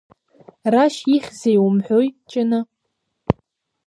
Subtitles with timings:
[0.73, 2.59] Рашь ихьзеи умҳәои, Ҷына?